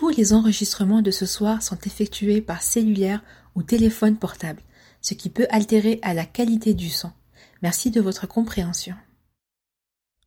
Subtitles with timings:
[0.00, 3.22] tous les enregistrements de ce soir sont effectués par cellulaire
[3.54, 4.62] ou téléphone portable,
[5.02, 7.12] ce qui peut altérer à la qualité du son.
[7.60, 8.94] Merci de votre compréhension.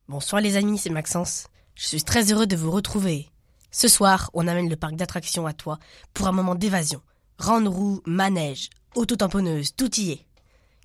[0.06, 1.48] Bonsoir les amis, c'est Maxence.
[1.74, 3.28] Je suis très heureux de vous retrouver.
[3.72, 5.80] Ce soir, on amène le parc d'attractions à toi
[6.12, 7.02] pour un moment d'évasion.
[7.40, 10.24] Grande roue, manège, auto-tamponneuse, tout y est.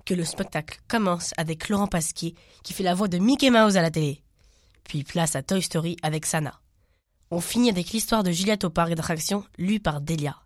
[0.04, 3.82] Que le spectacle commence avec Laurent Pasquier qui fait la voix de Mickey Mouse à
[3.82, 4.20] la télé.
[4.82, 6.60] Puis place à Toy Story avec Sana.
[7.32, 10.36] On finit avec l'histoire de Juliette au parc d'attractions lue par Delia.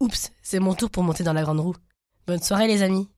[0.00, 1.76] Oups, c'est mon tour pour monter dans la grande roue.
[2.26, 3.08] Bonne soirée les amis.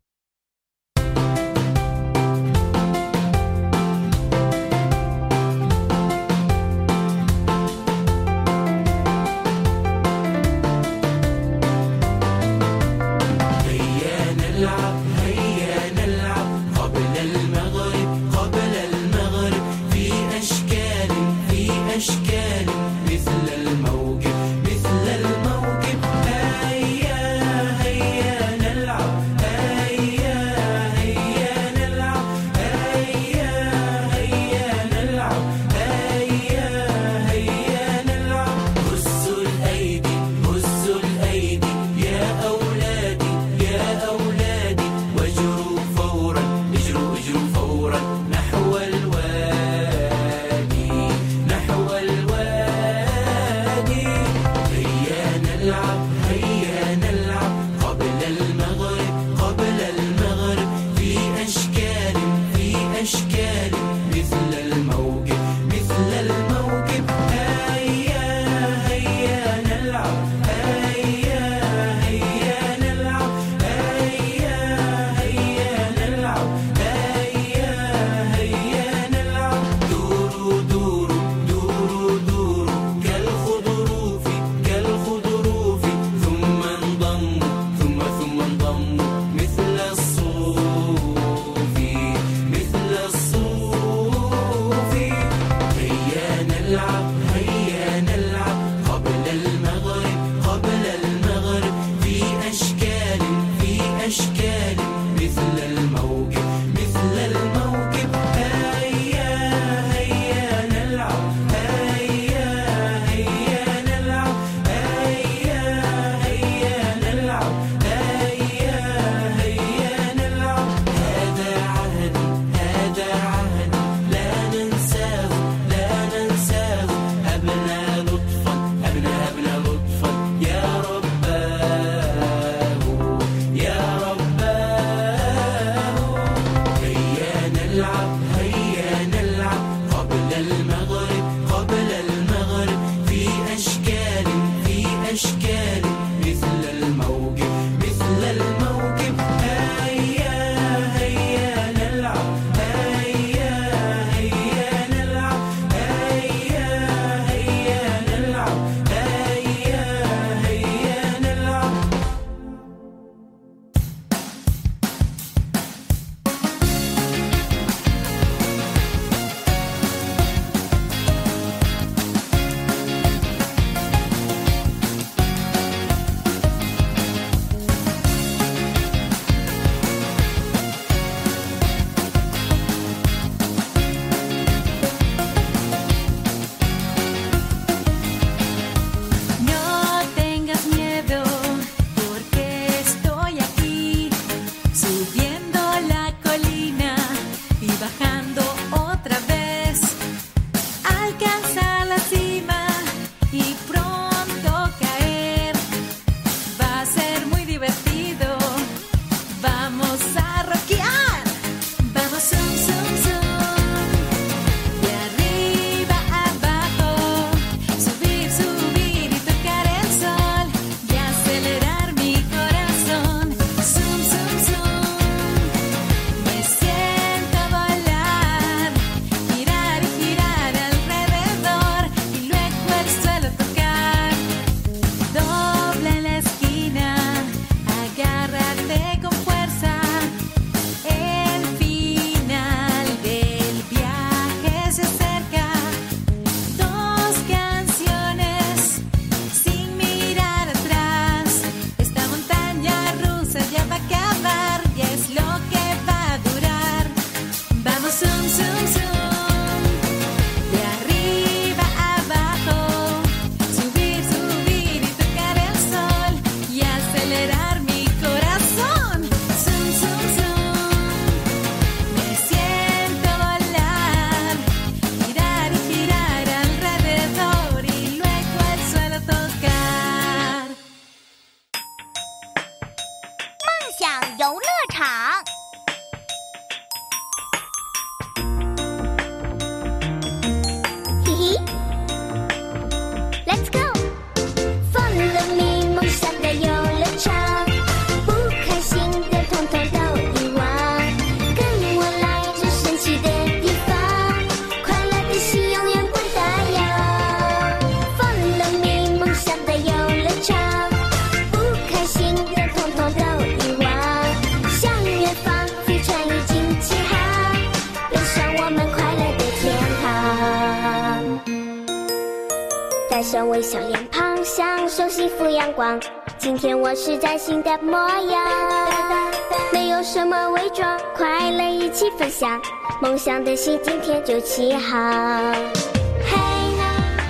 [322.98, 325.80] 带上微笑脸庞享受幸福阳光。
[326.18, 329.12] 今天我是崭新的模样。
[329.52, 332.42] 没有什么伪装快乐一起分享。
[332.82, 335.32] 梦想的心今天就启航。
[335.32, 336.18] 嘿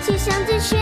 [0.06, 0.79] 就像最炫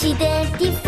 [0.00, 0.87] luci del tifoso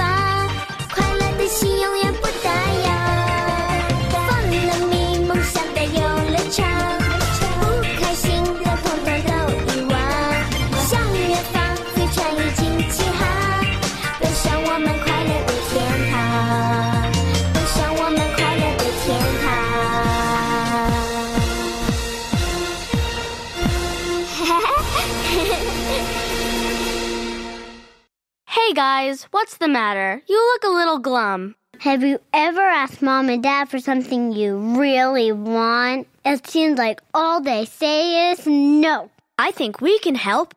[28.81, 30.23] guys, what's the matter?
[30.27, 31.55] You look a little glum.
[31.81, 36.09] Have you ever asked mom and dad for something you really want?
[36.25, 39.11] It seems like all they say is no.
[39.39, 40.55] I think we can help.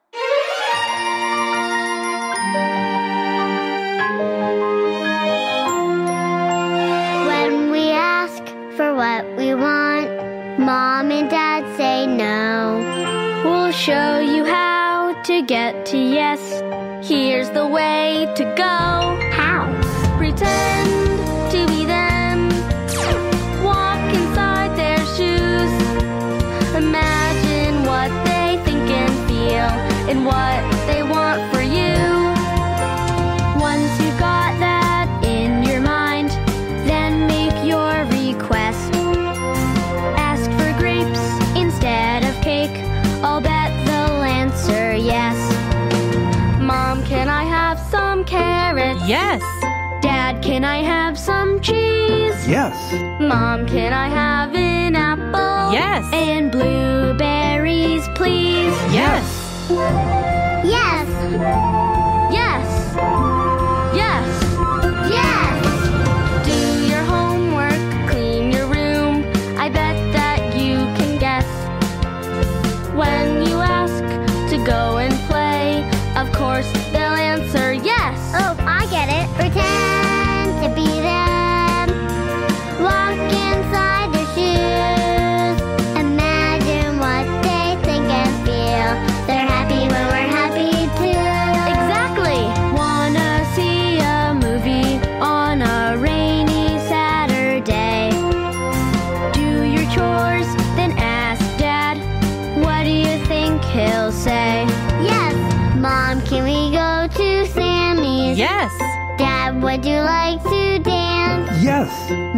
[7.27, 8.41] When we ask
[8.77, 10.07] for what we want,
[10.59, 12.79] mom and dad say no.
[13.43, 14.72] We'll show you how
[15.23, 16.61] to get to yes.
[17.07, 19.19] Here's the way to go.
[19.31, 19.71] How?
[20.17, 20.72] Pretend.
[53.33, 55.73] Mom, can I have an apple?
[55.73, 56.07] Yes.
[56.13, 58.75] And blueberries, please?
[58.93, 60.32] Yes.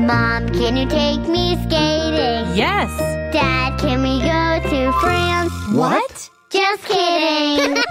[0.06, 2.46] Mom, can you take me skating?
[2.56, 2.90] Yes.
[3.34, 5.52] Dad, can we go to France?
[5.74, 6.30] What?
[6.52, 7.82] Just kidding.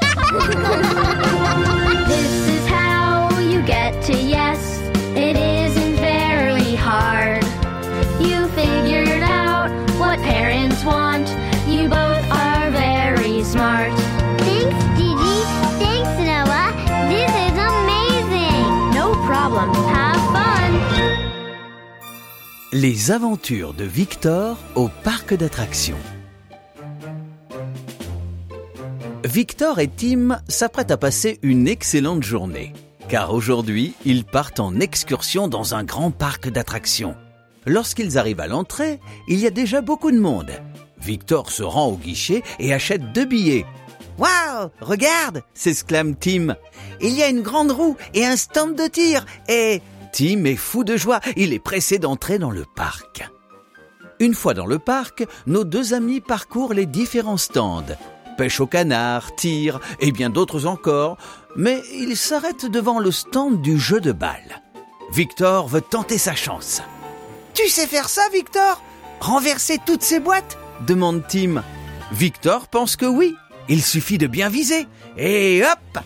[2.07, 4.79] This is how you get to yes.
[5.17, 7.43] It isn't very hard.
[8.21, 11.29] You figured out what parents want.
[11.67, 13.93] You both are very smart.
[14.39, 15.37] Thanks, Gigi.
[15.83, 16.71] Thanks, Noah.
[17.11, 18.91] This is amazing.
[18.95, 19.84] No problem.
[22.77, 25.95] Les aventures de Victor au parc d'attractions.
[29.25, 32.73] Victor et Tim s'apprêtent à passer une excellente journée,
[33.09, 37.15] car aujourd'hui, ils partent en excursion dans un grand parc d'attractions.
[37.65, 40.51] Lorsqu'ils arrivent à l'entrée, il y a déjà beaucoup de monde.
[41.01, 43.67] Victor se rend au guichet et achète deux billets.
[44.19, 46.57] Waouh Regarde s'exclame Tim.
[47.01, 49.81] Il y a une grande roue et un stand de tir et...
[50.15, 53.29] Tim est fou de joie, il est pressé d'entrer dans le parc.
[54.21, 57.83] Une fois dans le parc, nos deux amis parcourent les différents stands.
[58.39, 61.19] Pêche au canard, tir et bien d'autres encore,
[61.57, 64.63] mais ils s'arrêtent devant le stand du jeu de balle.
[65.13, 66.81] Victor veut tenter sa chance.
[67.53, 68.81] Tu sais faire ça, Victor?
[69.19, 70.59] Renverser toutes ces boîtes?
[70.87, 71.65] demande Tim.
[72.13, 73.35] Victor pense que oui.
[73.69, 74.87] Il suffit de bien viser.
[75.17, 76.05] Et hop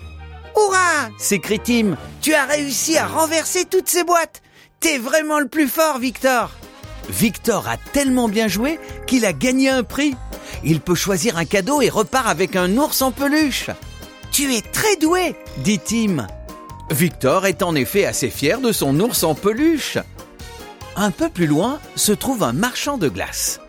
[0.57, 1.97] Hurrah s'écrie Tim.
[2.21, 4.43] Tu as réussi à renverser toutes ces boîtes.
[4.81, 6.51] T'es vraiment le plus fort, Victor.
[7.09, 10.15] Victor a tellement bien joué qu'il a gagné un prix.
[10.65, 13.71] Il peut choisir un cadeau et repart avec un ours en peluche.
[14.31, 16.27] Tu es très doué, dit Tim.
[16.91, 19.99] Victor est en effet assez fier de son ours en peluche.
[20.97, 23.61] Un peu plus loin se trouve un marchand de glace.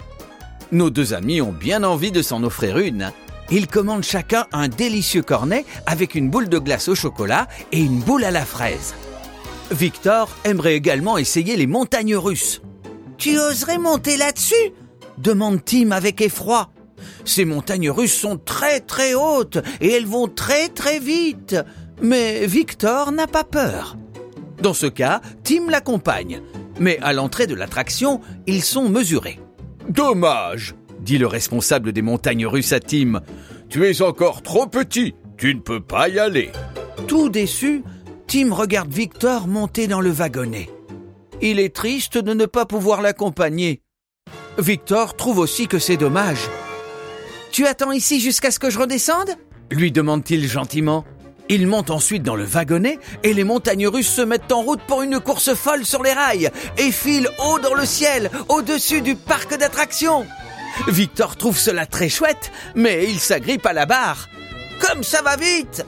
[0.71, 3.11] Nos deux amis ont bien envie de s'en offrir une.
[3.51, 7.99] Ils commandent chacun un délicieux cornet avec une boule de glace au chocolat et une
[7.99, 8.93] boule à la fraise.
[9.71, 12.61] Victor aimerait également essayer les montagnes russes.
[13.17, 14.73] Tu oserais monter là-dessus?
[15.17, 16.69] demande Tim avec effroi.
[17.25, 21.55] Ces montagnes russes sont très très hautes et elles vont très très vite.
[22.01, 23.97] Mais Victor n'a pas peur.
[24.61, 26.41] Dans ce cas, Tim l'accompagne.
[26.79, 29.39] Mais à l'entrée de l'attraction, ils sont mesurés.
[29.89, 33.21] Dommage, dit le responsable des montagnes russes à Tim.
[33.69, 36.51] Tu es encore trop petit, tu ne peux pas y aller.
[37.07, 37.83] Tout déçu,
[38.27, 40.69] Tim regarde Victor monter dans le wagonnet.
[41.41, 43.81] Il est triste de ne pas pouvoir l'accompagner.
[44.57, 46.49] Victor trouve aussi que c'est dommage.
[47.51, 49.35] Tu attends ici jusqu'à ce que je redescende?
[49.71, 51.05] Lui demande-t-il gentiment.
[51.47, 55.01] Il monte ensuite dans le wagonnet et les montagnes russes se mettent en route pour
[55.01, 59.57] une course folle sur les rails et filent haut dans le ciel, au-dessus du parc
[59.57, 60.27] d'attractions.
[60.87, 64.27] Victor trouve cela très chouette, mais il s'agrippe à la barre.
[64.79, 65.85] Comme ça va vite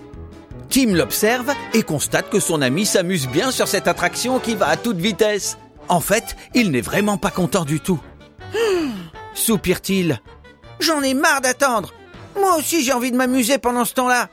[0.70, 4.78] Tim l'observe et constate que son ami s'amuse bien sur cette attraction qui va à
[4.78, 5.58] toute vitesse.
[5.90, 8.00] En fait, il n'est vraiment pas content du tout.
[9.34, 10.22] Soupire-t-il.
[10.80, 11.94] J'en ai marre d'attendre.
[12.40, 14.30] Moi aussi j'ai envie de m'amuser pendant ce temps-là.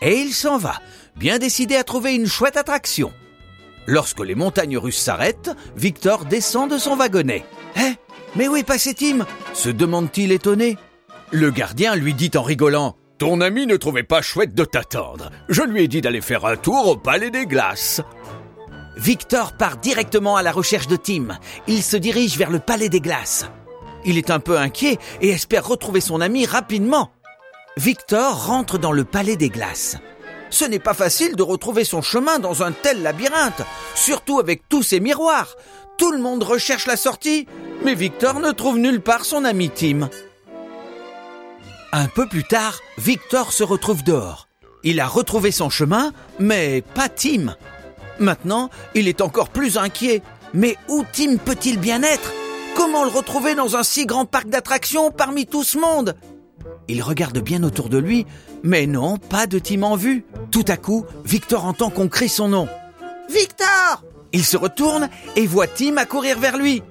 [0.00, 0.80] Et il s'en va,
[1.16, 3.12] bien décidé à trouver une chouette attraction.
[3.86, 7.44] Lorsque les montagnes russes s'arrêtent, Victor descend de son wagonnet.
[7.76, 7.94] Hein
[8.36, 9.26] Mais où est passé Tim?
[9.52, 10.78] se demande-t-il étonné.
[11.32, 15.30] Le gardien lui dit en rigolant Ton ami ne trouvait pas chouette de t'attendre.
[15.48, 18.00] Je lui ai dit d'aller faire un tour au Palais des Glaces.
[18.96, 21.38] Victor part directement à la recherche de Tim.
[21.66, 23.46] Il se dirige vers le Palais des Glaces.
[24.04, 27.10] Il est un peu inquiet et espère retrouver son ami rapidement.
[27.76, 29.96] Victor rentre dans le Palais des Glaces.
[30.50, 33.62] Ce n'est pas facile de retrouver son chemin dans un tel labyrinthe,
[33.94, 35.54] surtout avec tous ces miroirs.
[36.00, 37.46] Tout le monde recherche la sortie,
[37.84, 40.08] mais Victor ne trouve nulle part son ami Tim.
[41.92, 44.48] Un peu plus tard, Victor se retrouve dehors.
[44.82, 47.54] Il a retrouvé son chemin, mais pas Tim.
[48.18, 50.22] Maintenant, il est encore plus inquiet.
[50.54, 52.32] Mais où Tim peut-il bien être?
[52.74, 56.16] Comment le retrouver dans un si grand parc d'attractions parmi tout ce monde?
[56.88, 58.26] Il regarde bien autour de lui,
[58.62, 60.24] mais non, pas de Tim en vue.
[60.50, 62.68] Tout à coup, Victor entend qu'on crie son nom.
[63.28, 66.82] Victor Il se retourne et voit Tim accourir vers lui.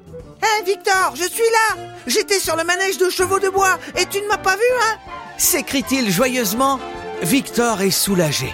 [0.42, 4.22] Hé Victor, je suis là J'étais sur le manège de chevaux de bois et tu
[4.22, 4.98] ne m'as pas vu, hein
[5.38, 6.80] s'écrie-t-il joyeusement.
[7.22, 8.54] Victor est soulagé,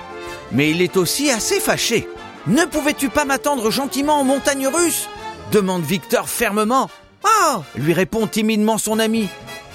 [0.52, 2.08] mais il est aussi assez fâché.
[2.48, 5.08] Ne pouvais-tu pas m'attendre gentiment en montagne russe
[5.52, 6.90] demande Victor fermement.
[7.24, 9.28] Oh lui répond timidement son ami.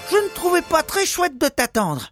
[0.09, 2.11] Je ne trouvais pas très chouette de t'attendre.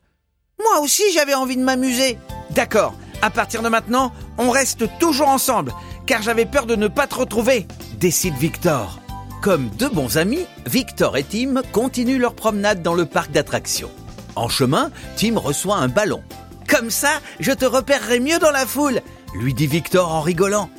[0.61, 2.17] Moi aussi j'avais envie de m'amuser.
[2.51, 5.73] D'accord, à partir de maintenant, on reste toujours ensemble,
[6.09, 7.67] car j'avais peur de ne pas te retrouver,
[7.99, 8.99] décide Victor.
[9.43, 13.91] Comme deux bons amis, Victor et Tim continuent leur promenade dans le parc d'attractions.
[14.35, 16.23] En chemin, Tim reçoit un ballon.
[16.67, 19.01] Comme ça, je te repérerai mieux dans la foule,
[19.35, 20.71] lui dit Victor en rigolant.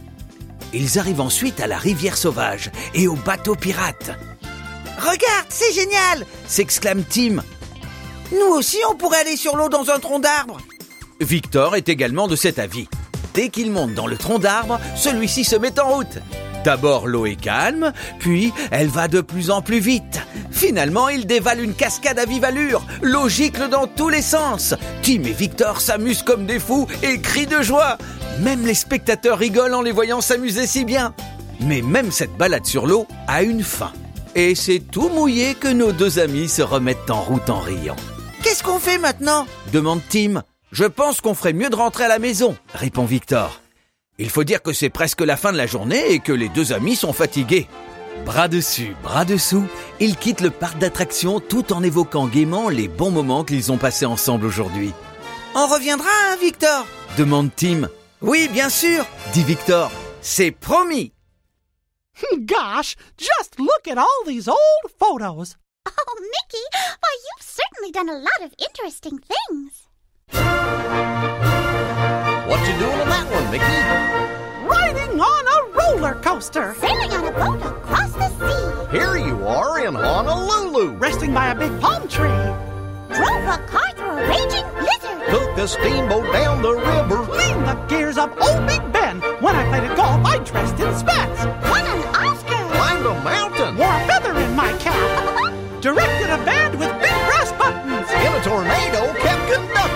[0.73, 4.11] Ils arrivent ensuite à la rivière sauvage et au bateau pirate.
[4.99, 7.45] Regarde, c'est génial s'exclame Tim.
[8.33, 10.59] Nous aussi, on pourrait aller sur l'eau dans un tronc d'arbre.
[11.21, 12.89] Victor est également de cet avis.
[13.35, 16.19] Dès qu'il monte dans le tronc d'arbre, celui-ci se met en route.
[16.65, 20.21] D'abord, l'eau est calme, puis elle va de plus en plus vite.
[20.51, 22.85] Finalement, il dévale une cascade à vive allure.
[23.01, 24.75] L'eau gicle dans tous les sens.
[25.03, 27.97] Tim et Victor s'amusent comme des fous et crient de joie.
[28.41, 31.15] Même les spectateurs rigolent en les voyant s'amuser si bien.
[31.61, 33.93] Mais même cette balade sur l'eau a une fin.
[34.35, 37.97] Et c'est tout mouillé que nos deux amis se remettent en route en riant.
[38.43, 39.47] Qu'est-ce qu'on fait maintenant?
[39.73, 40.43] Demande Tim.
[40.73, 43.61] Je pense qu'on ferait mieux de rentrer à la maison, répond Victor.
[44.19, 46.73] Il faut dire que c'est presque la fin de la journée et que les deux
[46.73, 47.67] amis sont fatigués.
[48.25, 49.67] Bras dessus, bras dessous,
[49.99, 54.07] ils quittent le parc d'attractions tout en évoquant gaiement les bons moments qu'ils ont passés
[54.07, 54.93] ensemble aujourd'hui.
[55.57, 56.87] On reviendra, hein, Victor?
[57.17, 57.89] demande Tim.
[58.21, 59.91] Oui, bien sûr, dit Victor.
[60.21, 61.13] C'est promis.
[62.39, 65.57] Gosh, just look at all these old photos.
[65.89, 66.65] Oh, Mickey,
[67.03, 69.89] why, you've certainly done a lot of interesting things.
[72.49, 73.81] What you doing on that one, Mickey?
[74.67, 76.75] Riding on a roller coaster.
[76.79, 78.97] Sailing on a boat across the sea.
[78.97, 80.93] Here you are in Honolulu.
[80.95, 82.29] Resting by a big palm tree.
[83.15, 85.29] Drove a car through a raging blizzard.
[85.31, 87.25] Took a steamboat down the river.
[87.27, 89.21] Cleaned the gears of Old Big Ben.
[89.41, 91.45] When I played at golf, I dressed in spats.
[91.69, 92.69] Won an Oscar.
[92.77, 93.77] Climbed a mountain.
[93.77, 95.81] Wore a feather in my cap.
[95.81, 96.93] Directed a band with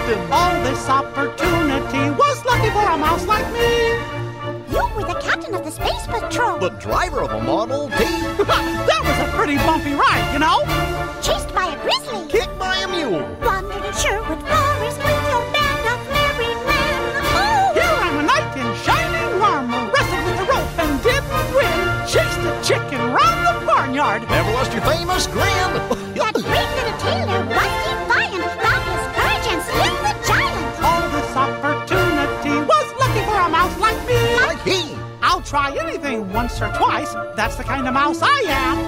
[0.05, 0.33] conducting.
[0.33, 3.93] All this opportunity was lucky for a mouse like me.
[4.71, 6.59] You were the captain of the Space Patrol.
[6.59, 7.95] The driver of a Model T.
[7.97, 10.61] that was a pretty bumpy ride, you know.
[11.23, 12.27] Chased by a grizzly.
[12.29, 13.23] Kicked by a mule.
[13.43, 17.01] Wandered in Sherwood Forest with your band of merry men.
[17.39, 17.73] Oh!
[17.75, 19.91] Here I'm a knight in shining armor.
[19.93, 21.79] Wrestled with the rope and didn't win.
[22.07, 24.23] Chased a chicken round the barnyard.
[24.29, 25.71] Never lost your famous grin.
[26.15, 27.84] That brave little tailor
[35.45, 37.13] try anything once or twice.
[37.37, 38.79] That's the kind of mouse I am.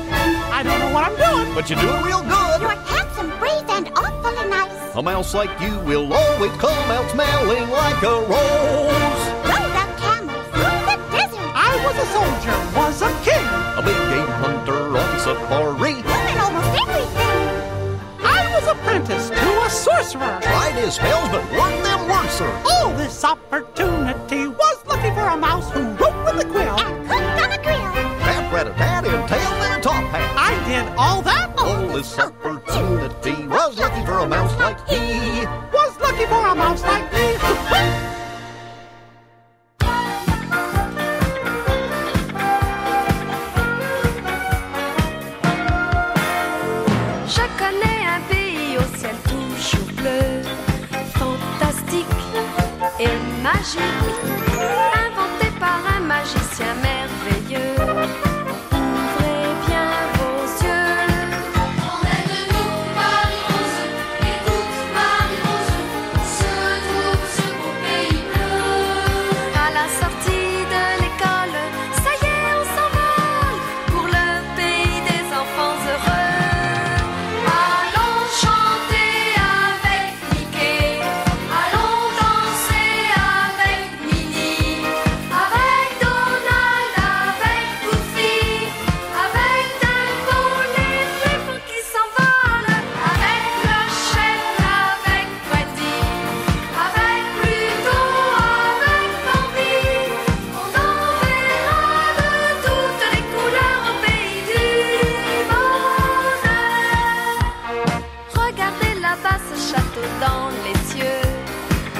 [0.52, 1.54] I don't know what I'm doing.
[1.54, 2.60] But you're doing real good.
[2.60, 4.94] You're handsome, brave, and awfully nice.
[4.96, 9.22] A mouse like you will always come out smelling like a rose.
[9.44, 11.52] Rode a camel through the desert.
[11.54, 13.46] I was a soldier, was a king.
[13.76, 15.94] A big game hunter on safari.
[16.02, 17.36] Learning almost everything.
[18.24, 20.38] I was apprenticed to a sorcerer.
[20.40, 22.50] Tried his spells, but worked them worser.
[22.64, 25.85] All this opportunity was lucky for a mouse who
[29.06, 30.34] rat a and tail and top hat.
[30.36, 31.54] I did all that.
[31.58, 35.46] All this opportunity was lucky for a mouse like he.
[35.72, 37.26] Was lucky for a mouse like me.
[53.66, 54.35] Je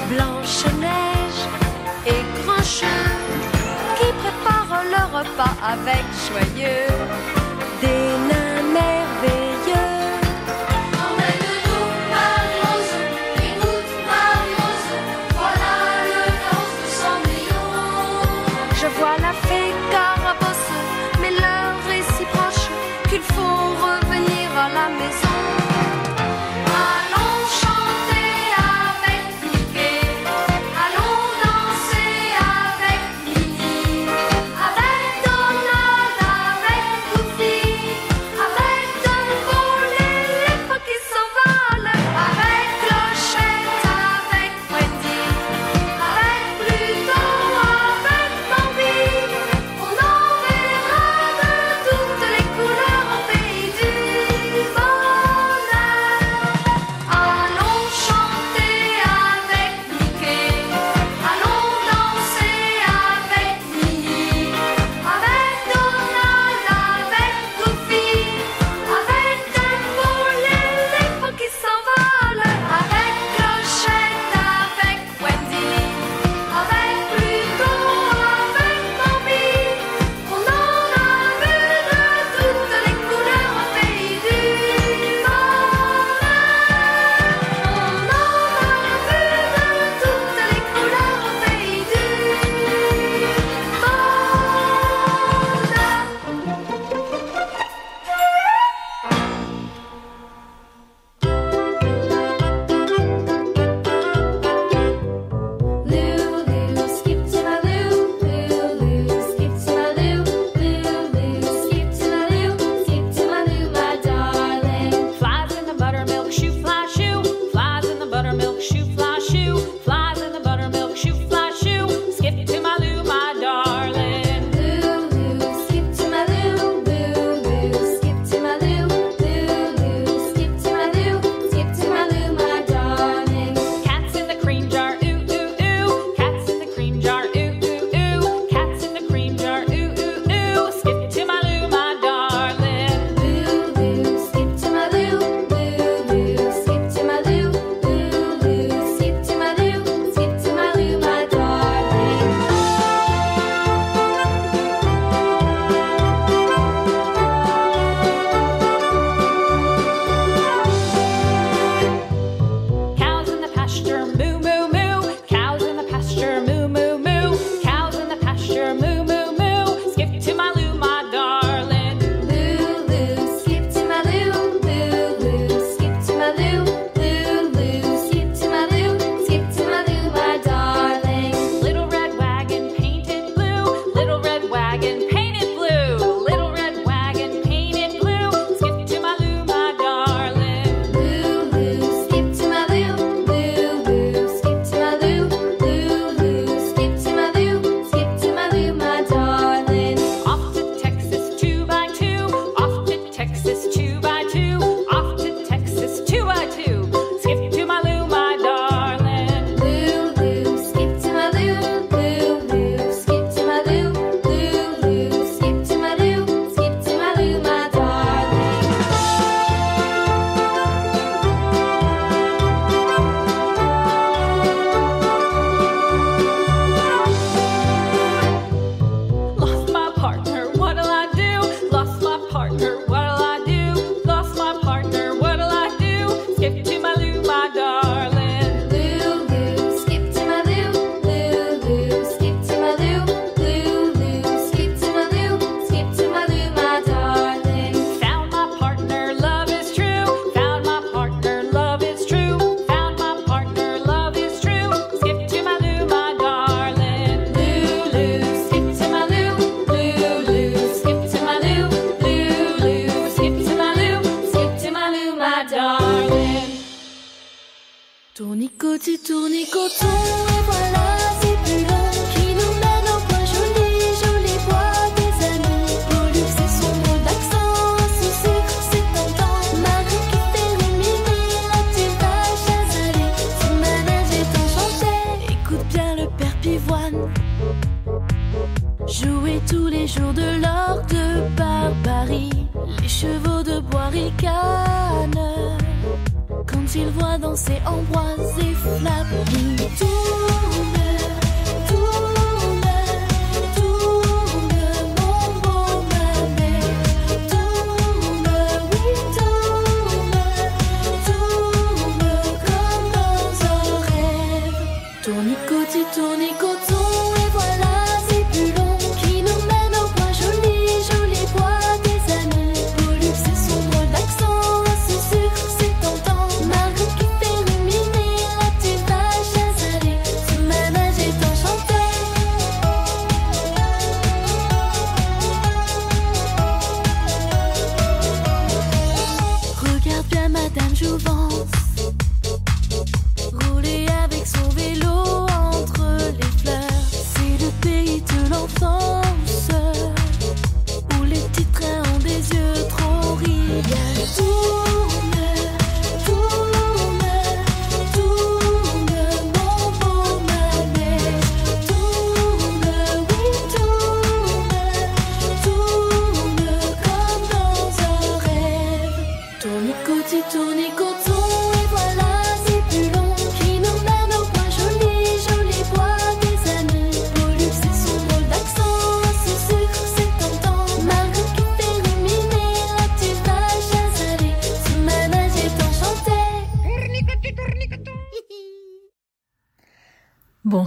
[0.08, 1.42] Blanche-Neige
[2.06, 2.86] et Grincheux
[3.98, 7.35] qui préparent le repas avec joyeux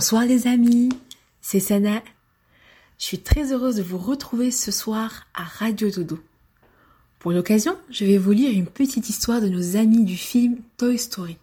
[0.10, 0.90] Bonsoir les amis,
[1.40, 2.02] c'est Sana.
[2.98, 6.18] Je suis très heureuse de vous retrouver ce soir à Radio Dodo.
[7.20, 10.98] Pour l'occasion, je vais vous lire une petite histoire de nos amis du film Toy
[10.98, 11.38] Story.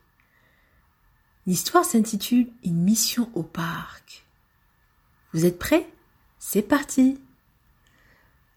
[1.47, 4.25] L'histoire s'intitule Une mission au parc.
[5.33, 5.89] Vous êtes prêts?
[6.41, 7.21] C'est parti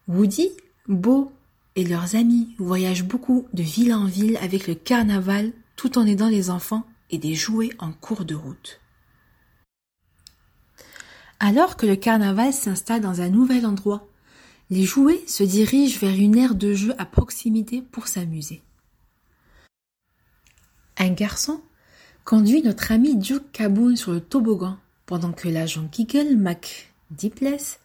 [0.08, 0.50] Woody,
[0.88, 1.32] Bo
[1.76, 6.30] et leurs amis voyagent beaucoup de ville en ville avec le carnaval tout en aidant
[6.30, 8.82] les enfants et des jouets en cours de route.
[11.40, 14.08] Alors que le carnaval s'installe dans un nouvel endroit,
[14.70, 18.62] les jouets se dirigent vers une aire de jeu à proximité pour s'amuser.
[20.98, 21.62] Un garçon
[22.26, 27.80] conduit notre ami Duke Caboon sur le toboggan pendant que l'agent Giggle McDipless,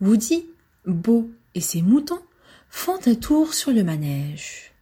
[0.00, 0.46] Woody,
[0.86, 2.22] Bo et ses moutons
[2.68, 4.72] font un tour sur le manège.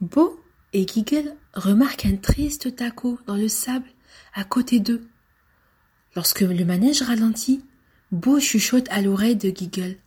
[0.00, 0.40] Bo
[0.72, 3.88] et Giggle remarquent un triste taco dans le sable
[4.34, 5.06] à côté d'eux.
[6.18, 7.64] Lorsque le manège ralentit,
[8.10, 9.98] Bo chuchote à l'oreille de Giggle.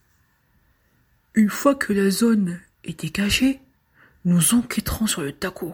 [1.36, 3.62] Une fois que la zone est dégagée,
[4.26, 5.74] nous enquêterons sur le taco.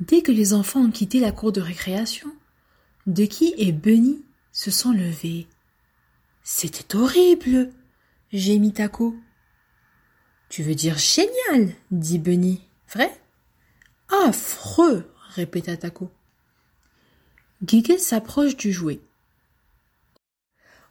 [0.00, 2.30] Dès que les enfants ont quitté la cour de récréation,
[3.06, 4.22] Ducky et Bunny
[4.52, 5.46] se sont levés.
[6.42, 7.70] C'était horrible,
[8.34, 9.16] gémit Taco.
[10.50, 12.60] Tu veux dire génial, dit Bunny.
[12.92, 13.18] Vrai?
[14.10, 16.10] Affreux, répéta Taco.
[17.64, 19.00] Giggle s'approche du jouet.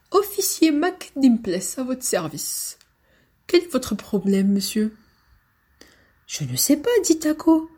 [0.09, 2.79] Officier McDimples à votre service.
[3.45, 4.95] Quel est votre problème, monsieur?
[6.25, 7.69] Je ne sais pas, dit Taco,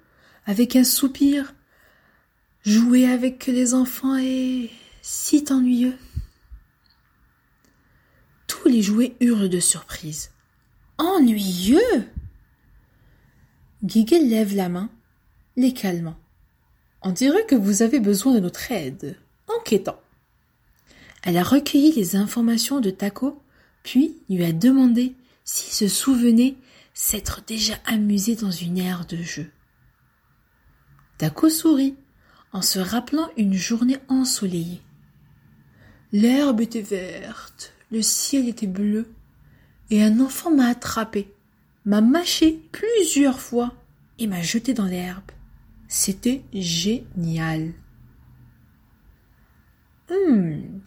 [0.46, 1.54] avec un soupir.
[2.64, 4.70] Jouer avec les enfants est
[5.02, 5.98] si ennuyeux.
[8.48, 10.32] Tous les jouets hurlent de surprise.
[10.98, 12.08] Ennuyeux?
[13.84, 14.90] Giggle lève la main,
[15.58, 16.18] les calmant.
[17.08, 19.16] On dirait que vous avez besoin de notre aide.
[19.48, 19.98] Enquêtant.
[21.24, 23.42] Elle a recueilli les informations de Taco,
[23.82, 25.16] puis lui a demandé
[25.46, 26.56] s'il se souvenait
[26.94, 29.50] s'être déjà amusé dans une aire de jeu.
[31.18, 31.96] Taco sourit
[32.52, 34.82] en se rappelant une journée ensoleillée.
[36.12, 39.08] L'herbe était verte, le ciel était bleu,
[39.92, 41.34] et un enfant m'a attrapé,
[41.86, 43.74] m'a mâché plusieurs fois
[44.20, 45.32] et m'a jeté dans l'herbe.
[45.88, 47.74] C'était génial.
[50.10, 50.82] Hum,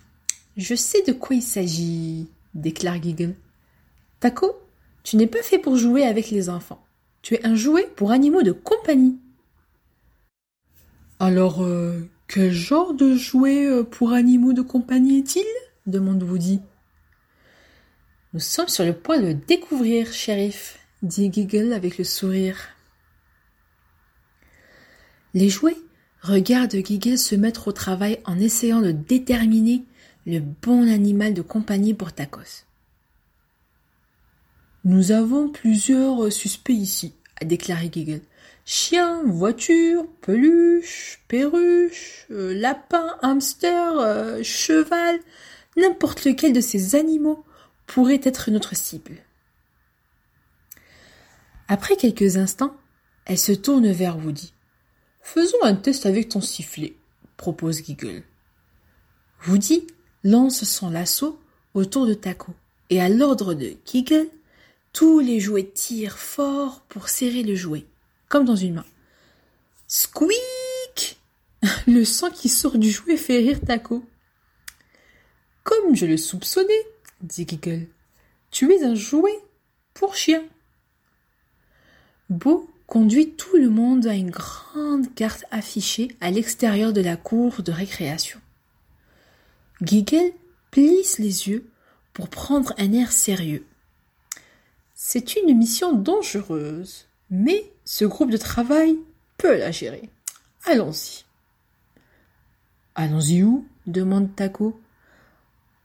[0.56, 3.34] je sais de quoi il s'agit, déclare Giggle.
[4.18, 4.60] Taco,
[5.02, 6.84] tu n'es pas fait pour jouer avec les enfants.
[7.22, 9.18] Tu es un jouet pour animaux de compagnie.
[11.18, 15.44] Alors, euh, quel genre de jouet euh, pour animaux de compagnie est-il?
[15.86, 16.60] demande Woody.
[18.32, 22.56] Nous sommes sur le point de le découvrir, shérif, dit Giggle avec le sourire.
[25.34, 25.76] Les jouets
[26.22, 29.84] regardent Giggle se mettre au travail en essayant de déterminer
[30.26, 32.64] le bon animal de compagnie pour Tacos.
[34.84, 38.22] Nous avons plusieurs suspects ici, a déclaré Giggle.
[38.64, 45.18] Chien, voiture, peluche, perruche, euh, lapin, hamster, euh, cheval,
[45.76, 47.44] n'importe lequel de ces animaux
[47.86, 49.16] pourrait être notre cible.
[51.68, 52.76] Après quelques instants,
[53.24, 54.52] elle se tourne vers Woody.
[55.22, 56.94] Faisons un test avec ton sifflet,
[57.36, 58.22] propose Giggle.
[59.46, 59.86] Woody
[60.24, 61.38] lance son lasso
[61.74, 62.52] autour de Taco,
[62.90, 64.28] et à l'ordre de Giggle,
[64.92, 67.86] tous les jouets tirent fort pour serrer le jouet,
[68.28, 68.86] comme dans une main.
[69.86, 71.18] Squeak
[71.86, 74.04] Le sang qui sort du jouet fait rire Taco.
[75.62, 76.86] Comme je le soupçonnais,
[77.20, 77.86] dit Giggle,
[78.50, 79.38] tu es un jouet
[79.94, 80.42] pour chien.
[82.30, 87.62] Beau conduit tout le monde à une grande carte affichée à l'extérieur de la cour
[87.62, 88.40] de récréation.
[89.80, 90.32] Giggle
[90.72, 91.70] plisse les yeux
[92.12, 93.64] pour prendre un air sérieux.
[94.92, 98.98] C'est une mission dangereuse, mais ce groupe de travail
[99.38, 100.10] peut la gérer.
[100.64, 101.24] Allons-y.
[102.96, 103.68] Allons-y où?
[103.86, 104.80] demande Taco.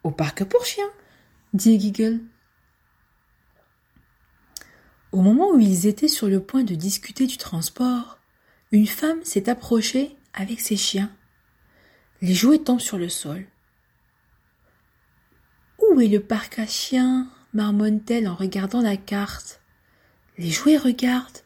[0.04, 0.90] Au parc pour chiens,
[1.54, 2.20] dit Giggle.
[5.16, 8.20] Au moment où ils étaient sur le point de discuter du transport,
[8.74, 11.10] une femme s'est approchée avec ses chiens.
[12.22, 13.46] Les jouets tombent sur le sol.
[15.80, 17.30] Où est le parc à chiens?
[17.54, 19.62] marmonne-t-elle en regardant la carte.
[20.38, 21.44] Les jouets regardent,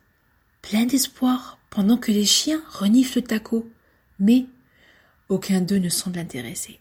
[0.64, 3.70] pleins d'espoir, pendant que les chiens reniflent le taco,
[4.18, 4.48] mais
[5.28, 6.80] aucun d'eux ne semble intéressé.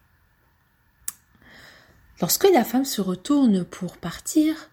[2.22, 4.70] Lorsque la femme se retourne pour partir,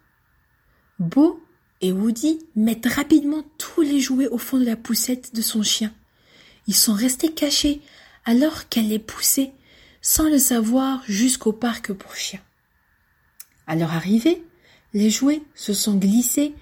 [0.98, 1.45] Beau
[1.80, 5.92] et Woody mettent rapidement tous les jouets au fond de la poussette de son chien.
[6.66, 7.80] Ils sont restés cachés
[8.24, 9.52] alors qu'elle les poussait,
[10.00, 12.40] sans le savoir, jusqu'au parc pour chiens.
[13.66, 14.42] À leur arrivée,
[14.94, 16.54] les jouets se sont glissés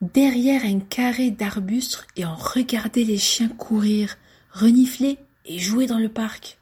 [0.00, 4.16] derrière un carré d'arbustes et ont regardé les chiens courir,
[4.50, 6.58] renifler et jouer dans le parc.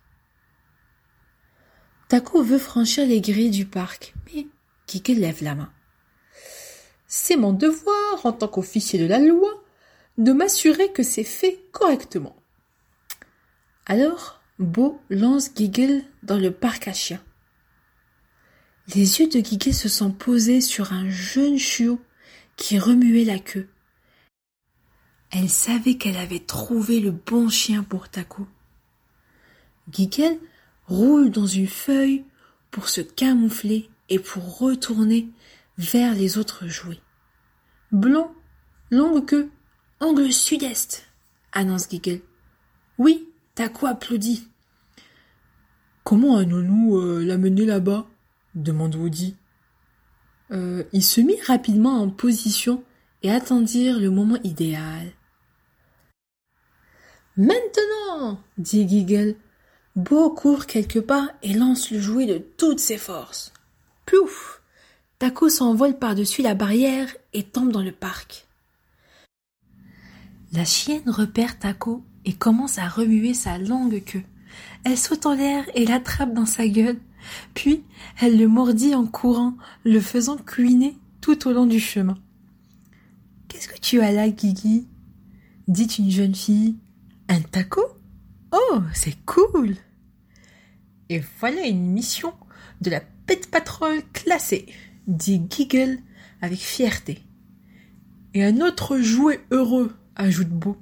[2.08, 4.46] Taco veut franchir les grilles du parc, mais
[4.86, 5.72] Kike lève la main.
[7.08, 9.64] C'est mon devoir, en tant qu'officier de la loi,
[10.18, 12.36] de m'assurer que c'est fait correctement.
[13.86, 17.22] Alors, Beau lance Giggle dans le parc à chiens.
[18.94, 22.00] Les yeux de Guiguet se sont posés sur un jeune chiot
[22.56, 23.68] qui remuait la queue.
[25.30, 28.48] Elle savait qu'elle avait trouvé le bon chien pour Taco.
[29.88, 30.38] Guiguel
[30.86, 32.24] roule dans une feuille
[32.70, 35.28] pour se camoufler et pour retourner
[35.78, 37.00] vers les autres jouets.
[37.92, 38.34] Blanc,
[38.90, 39.50] longue queue,
[40.00, 41.06] angle sud-est,
[41.52, 42.20] annonce Guiguel.
[42.98, 44.48] Oui, Taco applaudit.
[46.04, 48.06] Comment allons-nous euh, l'amener là-bas?
[48.54, 49.36] demande Woody.
[50.50, 52.82] Euh, ils se mirent rapidement en position
[53.22, 55.12] et attendirent le moment idéal.
[57.36, 59.36] Maintenant, dit Giggle.
[59.94, 63.52] Beau court quelque part et lance le jouet de toutes ses forces.
[64.06, 64.57] Plouf
[65.18, 68.46] Taco s'envole par-dessus la barrière et tombe dans le parc.
[70.52, 74.22] La chienne repère Taco et commence à remuer sa longue queue.
[74.84, 77.00] Elle saute en l'air et l'attrape dans sa gueule.
[77.52, 77.82] Puis
[78.20, 82.16] elle le mordit en courant, le faisant cuiner tout au long du chemin.
[83.48, 84.86] Qu'est-ce que tu as là, Guigui?
[85.66, 86.76] dit une jeune fille.
[87.28, 87.82] Un taco?
[88.52, 89.74] Oh, c'est cool
[91.08, 92.32] Et voilà une mission
[92.80, 94.66] de la Pet Patrol classée,
[95.08, 95.98] dit Giggle
[96.40, 97.18] avec fierté.
[98.34, 100.76] Et un autre jouet heureux, ajoute Beau.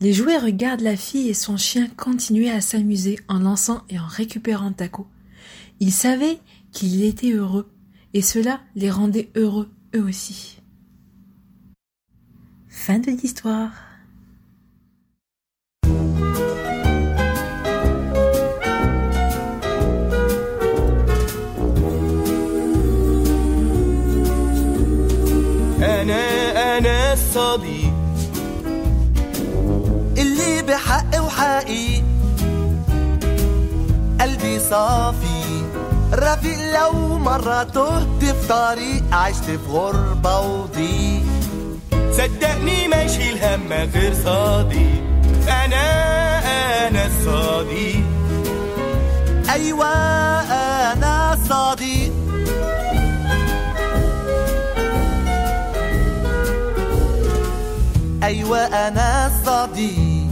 [0.00, 4.06] Les jouets regardent la fille et son chien continuer à s'amuser en lançant et en
[4.06, 5.06] récupérant Taco.
[5.80, 6.38] Ils savaient
[6.72, 7.70] qu'il était heureux,
[8.14, 10.60] et cela les rendait heureux eux aussi.
[12.68, 13.72] Fin de l'histoire.
[26.02, 27.92] أنا أنا الصديق
[30.18, 32.04] اللي بحق وحقيق
[34.20, 35.62] قلبي صافي.
[36.12, 41.22] رفيق لو مرة تهت في طريق عشت في غربة وضيق
[42.12, 45.02] صدقني ما يشيل هم غير صديق
[45.48, 45.84] أنا
[46.88, 48.02] أنا الصديق
[49.50, 49.86] أيوة
[50.92, 51.77] أنا الصديق
[58.28, 60.28] أيوة أنا الصديق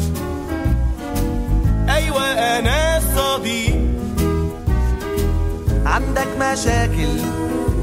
[1.89, 3.77] أيوة أنا الصديق
[5.87, 7.19] عندك مشاكل؟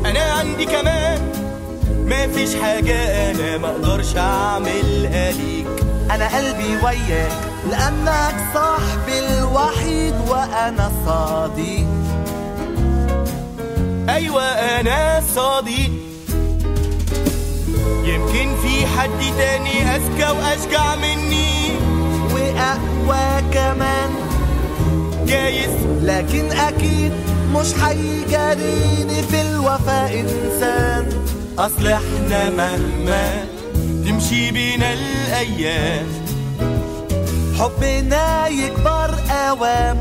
[0.06, 1.20] أنا عندي كمان.
[2.06, 2.96] مفيش حاجة
[3.32, 5.68] أنا مقدرش أعملها ليك.
[6.12, 7.32] أنا قلبي وياك
[7.72, 11.88] لأنك صاحبي الوحيد وأنا صديق
[14.10, 15.92] أيوة أنا صديق
[18.04, 21.72] يمكن في حد تاني أذكى وأشجع مني.
[22.34, 24.10] وأقوى كمان.
[25.28, 25.70] جايز.
[26.02, 27.12] لكن أكيد
[27.54, 31.10] مش هيجاريني في الوفاء إنسان.
[31.60, 33.46] أصل إحنا مهما
[34.06, 36.08] تمشي بينا الأيام.
[37.60, 39.98] حبنا يكبر أوام.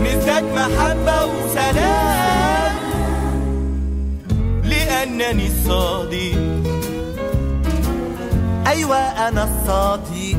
[0.00, 2.47] نزداد محبة وسلام.
[5.02, 6.38] أنني الصادق
[8.66, 10.36] أيوة أنا الصادق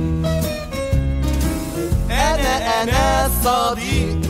[2.09, 4.28] أنا أنا الصادق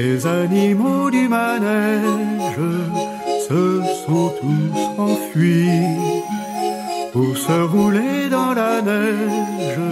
[0.00, 2.70] Les animaux du manège
[3.48, 5.98] se sont tous enfuis
[7.12, 9.88] pour se rouler dans la neige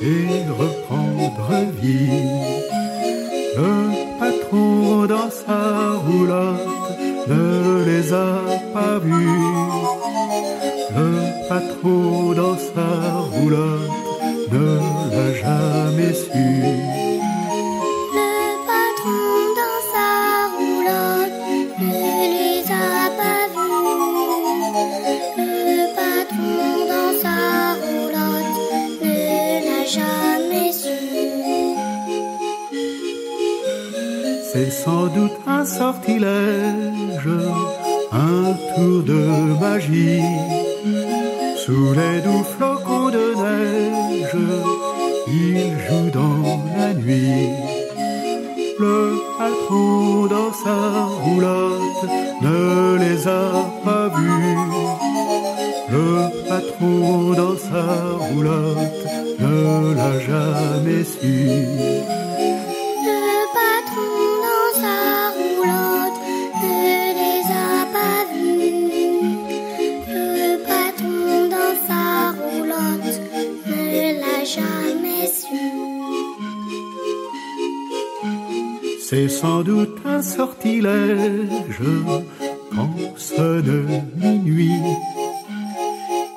[0.00, 0.28] et
[0.62, 1.50] reprendre
[1.82, 2.45] vie.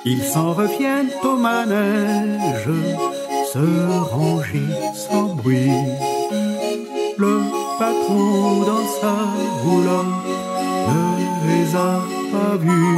[0.04, 2.70] Ils s'en reviennent au manège,
[3.52, 5.70] se ranger sans bruit.
[7.18, 7.40] Le
[7.78, 9.14] patron dans sa
[9.62, 10.06] roulotte
[10.88, 11.02] ne
[11.48, 12.00] les a
[12.32, 12.96] pas vus.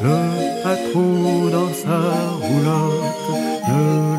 [0.00, 1.98] Le patron dans sa
[2.40, 3.30] roulotte
[3.68, 4.09] ne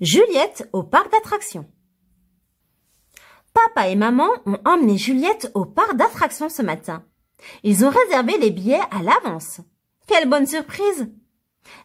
[0.00, 1.70] Juliette au parc d'attractions.
[3.54, 7.04] Papa et maman ont emmené Juliette au parc d'attractions ce matin.
[7.62, 9.60] Ils ont réservé les billets à l'avance.
[10.08, 11.08] Quelle bonne surprise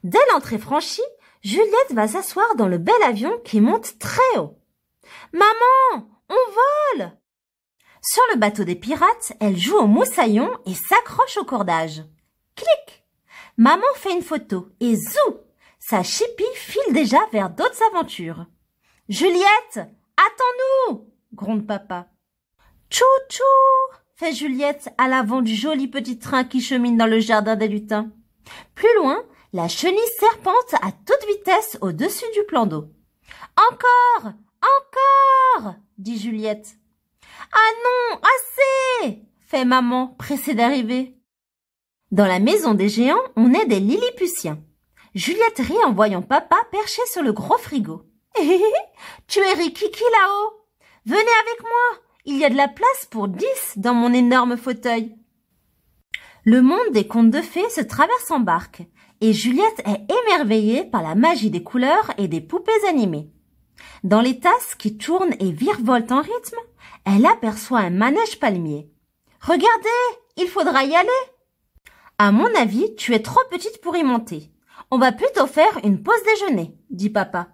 [0.04, 1.02] Dès l'entrée franchie,
[1.44, 4.58] Juliette va s'asseoir dans le bel avion qui monte très haut.
[5.34, 7.12] Maman, on vole
[8.08, 12.04] Sur le bateau des pirates, elle joue au moussaillon et s'accroche au cordage.
[12.56, 13.04] Clic
[13.58, 15.40] Maman fait une photo et zou
[15.80, 18.46] Sa chipie file déjà vers d'autres aventures.
[19.10, 19.80] Juliette,
[20.18, 22.08] attends-nous gronde papa.
[22.92, 23.42] Tchou-tchou
[24.14, 28.12] fait Juliette à l'avant du joli petit train qui chemine dans le jardin des lutins.
[28.76, 32.86] Plus loin, la chenille serpente à toute vitesse au-dessus du plan d'eau.
[33.58, 36.78] Encore Encore dit Juliette.
[37.56, 41.16] Ah non, assez fait maman, pressée d'arriver.
[42.12, 44.60] Dans la maison des géants, on est des Lilliputiens.
[45.14, 48.04] Juliette rit en voyant papa perché sur le gros frigo.
[49.28, 50.52] tu es Rikiki là-haut
[51.06, 55.16] Venez avec moi, il y a de la place pour dix dans mon énorme fauteuil.
[56.44, 58.82] Le monde des contes de fées se traverse en barque,
[59.22, 63.32] et Juliette est émerveillée par la magie des couleurs et des poupées animées.
[64.04, 66.58] Dans les tasses qui tournent et virevoltent en rythme,
[67.06, 68.92] elle aperçoit un manège palmier.
[69.42, 71.10] Regardez, il faudra y aller.
[72.18, 74.52] À mon avis, tu es trop petite pour y monter.
[74.92, 77.50] On va plutôt faire une pause déjeuner, dit papa.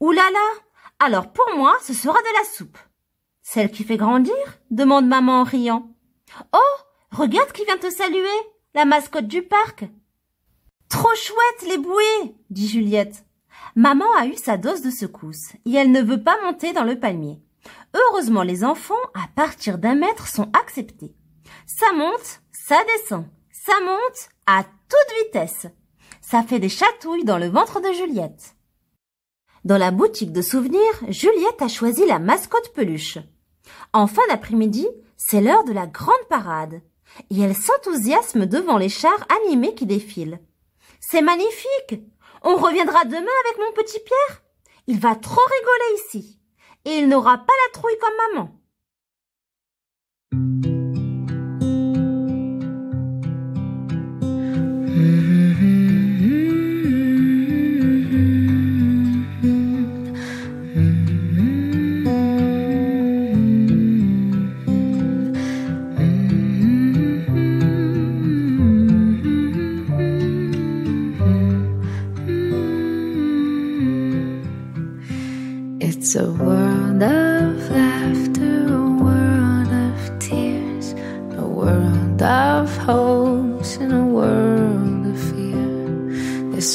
[0.00, 0.60] Ouh là là,
[0.98, 2.78] alors pour moi, ce sera de la soupe.
[3.42, 4.34] Celle qui fait grandir
[4.70, 5.94] demande maman en riant.
[6.52, 6.80] Oh,
[7.12, 8.26] regarde qui vient te saluer,
[8.74, 9.84] la mascotte du parc.
[10.88, 13.25] Trop chouette les bouées, dit Juliette.
[13.78, 16.98] Maman a eu sa dose de secousse et elle ne veut pas monter dans le
[16.98, 17.42] palmier.
[17.94, 21.14] Heureusement, les enfants, à partir d'un mètre, sont acceptés.
[21.66, 25.66] Ça monte, ça descend, ça monte à toute vitesse.
[26.22, 28.56] Ça fait des chatouilles dans le ventre de Juliette.
[29.66, 33.18] Dans la boutique de souvenirs, Juliette a choisi la mascotte peluche.
[33.92, 36.80] En fin d'après-midi, c'est l'heure de la grande parade.
[37.28, 40.40] Et elle s'enthousiasme devant les chars animés qui défilent.
[40.98, 42.00] C'est magnifique!
[42.48, 44.40] On reviendra demain avec mon petit Pierre.
[44.86, 46.38] Il va trop rigoler ici.
[46.84, 48.52] Et il n'aura pas la trouille comme maman.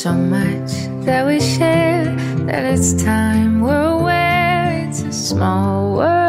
[0.02, 0.72] So much
[1.06, 2.06] that we share
[2.48, 4.88] that it's time we're aware.
[4.88, 6.21] It's a small world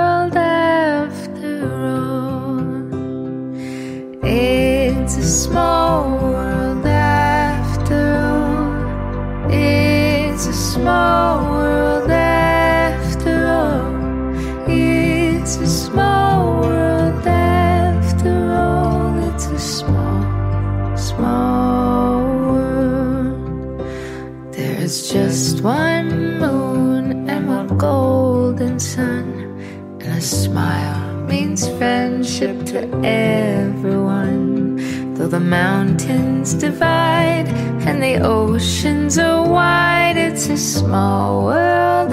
[35.32, 37.48] the mountains divide
[37.88, 42.12] and the oceans are wide, it's a small world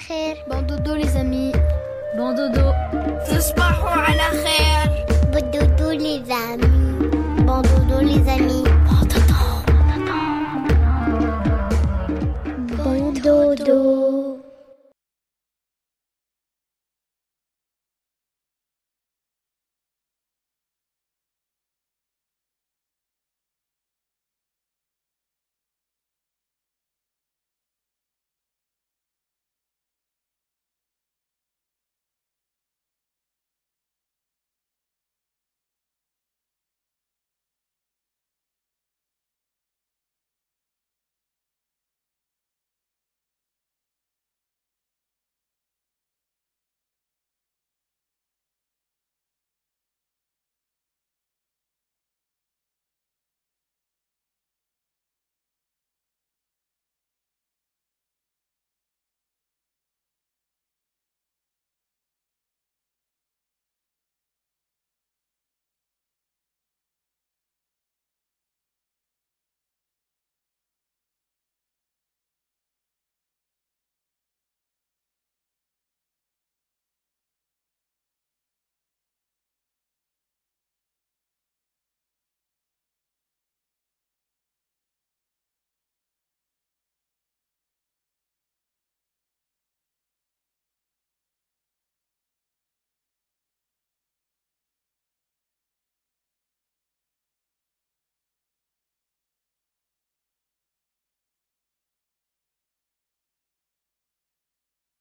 [0.00, 0.67] Slager.